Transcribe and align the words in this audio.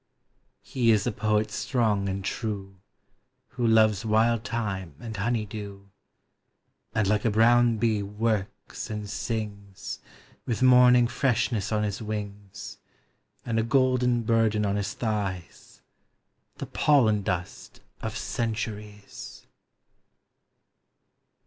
He 0.63 0.89
is 0.89 1.05
a 1.05 1.11
poet 1.11 1.51
strong 1.51 2.09
and 2.09 2.25
true 2.25 2.77
Who 3.49 3.67
loves 3.67 4.03
wild 4.03 4.43
thyme 4.43 4.95
and 4.99 5.15
honey 5.15 5.45
dew; 5.45 5.91
And 6.95 7.07
like 7.07 7.23
a 7.23 7.29
brown 7.29 7.77
bee 7.77 8.01
works 8.01 8.89
and 8.89 9.07
sings, 9.07 9.99
With 10.47 10.63
morning 10.63 11.05
freshness 11.05 11.71
on 11.71 11.83
his 11.83 12.01
wings, 12.01 12.79
And 13.45 13.59
a 13.59 13.63
gold 13.63 14.25
burden 14.25 14.65
on 14.65 14.75
his 14.75 14.95
thighs,— 14.95 15.83
The 16.55 16.65
pollen 16.65 17.21
dust 17.21 17.81
of 18.01 18.17
centuries! 18.17 19.45